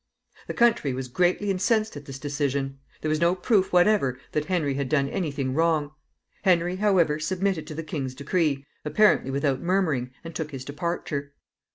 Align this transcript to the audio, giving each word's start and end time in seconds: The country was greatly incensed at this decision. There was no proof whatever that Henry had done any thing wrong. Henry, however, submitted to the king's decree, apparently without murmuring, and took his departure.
The 0.47 0.55
country 0.55 0.93
was 0.93 1.07
greatly 1.09 1.51
incensed 1.51 1.95
at 1.95 2.05
this 2.05 2.17
decision. 2.17 2.79
There 3.01 3.07
was 3.09 3.21
no 3.21 3.35
proof 3.35 3.71
whatever 3.71 4.19
that 4.31 4.45
Henry 4.45 4.73
had 4.73 4.89
done 4.89 5.07
any 5.07 5.29
thing 5.29 5.53
wrong. 5.53 5.91
Henry, 6.41 6.77
however, 6.77 7.19
submitted 7.19 7.67
to 7.67 7.75
the 7.75 7.83
king's 7.83 8.15
decree, 8.15 8.65
apparently 8.83 9.29
without 9.29 9.61
murmuring, 9.61 10.09
and 10.23 10.35
took 10.35 10.49
his 10.49 10.65
departure. 10.65 11.35